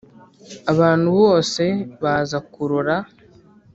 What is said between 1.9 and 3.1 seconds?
baza kurora